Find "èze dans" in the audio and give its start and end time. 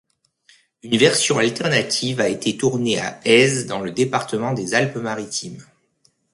3.23-3.81